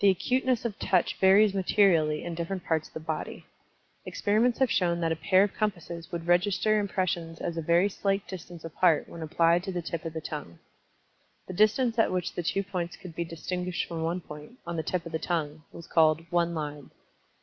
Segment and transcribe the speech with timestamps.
[0.00, 3.44] The acuteness of Touch varies materially in different parts of the body.
[4.06, 8.26] Experiments have shown that a pair of compasses would register impressions as a very slight
[8.26, 10.60] distance apart when applied to the tip of the tongue.
[11.46, 14.82] The distance at which the two points could be distinguished from one point, on the
[14.82, 16.90] tip of the tongue, was called "one line."